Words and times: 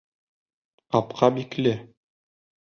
Ҡапҡа 0.95 1.31
бикле! 1.37 1.77